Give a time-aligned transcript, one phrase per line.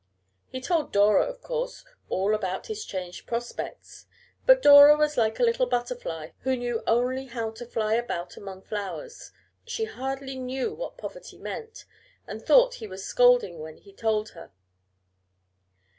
[0.49, 4.07] He told Dora, of course, all about his changed prospects,
[4.47, 8.63] but Dora was like a little butterfly who knew only how to fly about among
[8.63, 9.31] flowers;
[9.63, 11.85] she hardly knew what poverty meant,
[12.25, 14.51] and thought he was scolding when he told her.